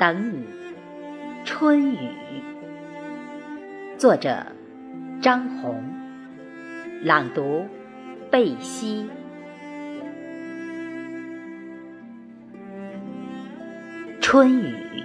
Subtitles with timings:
[0.00, 0.46] 等你，
[1.44, 2.08] 春雨。
[3.98, 4.46] 作者：
[5.20, 5.84] 张红。
[7.02, 7.66] 朗读：
[8.30, 9.06] 贝西。
[14.22, 15.04] 春雨，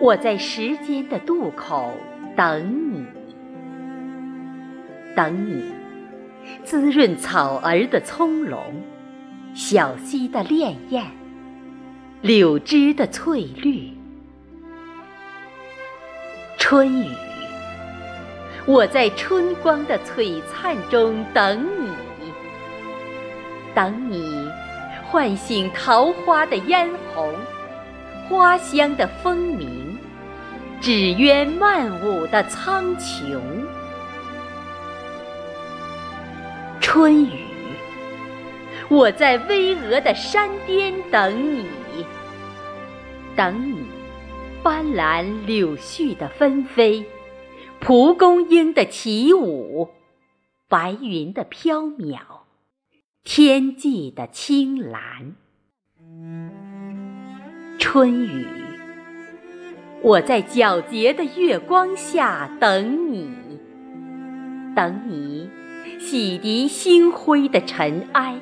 [0.00, 1.92] 我在时间的渡口
[2.34, 3.06] 等你，
[5.14, 5.62] 等你，
[6.64, 8.58] 滋润草儿的葱茏，
[9.54, 11.04] 小溪的潋滟，
[12.24, 13.92] 柳枝的翠绿。
[16.56, 17.10] 春雨，
[18.64, 21.90] 我在春光的璀璨中等你，
[23.74, 24.50] 等你
[25.02, 27.30] 唤醒桃花的嫣红。
[28.26, 29.98] 花香的风鸣，
[30.80, 33.38] 纸鸢漫舞的苍穹。
[36.80, 37.44] 春雨，
[38.90, 41.64] 我在巍峨的山巅等你，
[43.34, 43.84] 等你，
[44.62, 47.04] 斑斓柳絮的纷飞，
[47.80, 49.88] 蒲公英的起舞，
[50.68, 52.18] 白云的飘渺，
[53.24, 55.34] 天际的青蓝。
[57.78, 58.46] 春雨，
[60.02, 63.30] 我在皎洁的月光下等你，
[64.76, 65.48] 等你
[65.98, 68.38] 洗涤星辉的尘埃，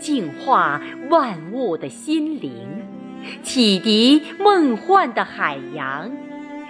[0.00, 2.52] 净化万物的心灵，
[3.42, 6.10] 启迪梦幻的海洋，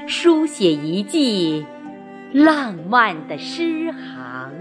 [0.06, 1.64] 书写一季
[2.32, 4.52] 浪漫的诗行。